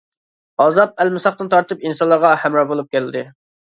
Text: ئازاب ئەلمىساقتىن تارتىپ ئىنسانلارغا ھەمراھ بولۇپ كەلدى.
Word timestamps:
ئازاب 0.63 0.95
ئەلمىساقتىن 1.03 1.51
تارتىپ 1.55 1.85
ئىنسانلارغا 1.89 2.33
ھەمراھ 2.45 2.67
بولۇپ 2.73 2.91
كەلدى. 2.97 3.23